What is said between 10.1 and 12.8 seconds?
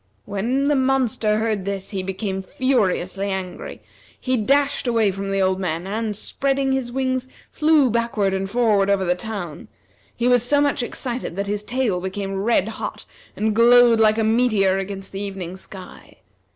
He was so much excited that his tail became red